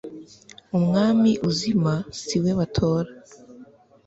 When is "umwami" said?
0.77-1.31